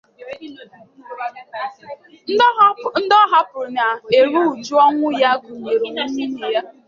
Ndị 3.01 3.15
ọ 3.23 3.23
hapụrụ 3.31 3.69
na-eru 3.77 4.39
uju 4.51 4.75
ọnwụ 4.87 5.07
ya 5.21 5.31
gụnyere: 5.43 5.87
nwunye 5.97 6.47
ya 6.55 6.61